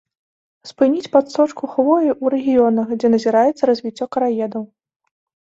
[0.69, 4.63] Спыніць падсочку хвоі ў рэгіёнах, дзе назіраецца развіццё караедаў.